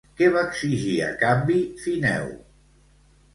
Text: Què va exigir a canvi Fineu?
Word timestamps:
Què 0.19 0.27
va 0.35 0.43
exigir 0.51 0.95
a 1.07 1.09
canvi 1.25 1.59
Fineu? 1.83 2.27